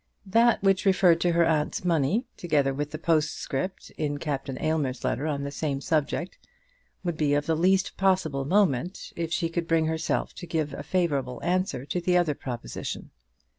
[0.25, 5.27] That which referred to her aunt's money, together with the postscript in Captain Aylmer's letter
[5.27, 6.39] on the same subject,
[7.03, 10.81] would be of the least possible moment if she could bring herself to give a
[10.81, 13.11] favourable answer to the other proposition.